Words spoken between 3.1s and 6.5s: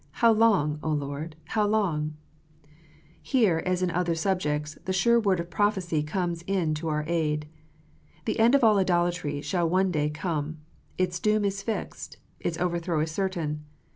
Here, as in other subjects, the sure word of prophecy comes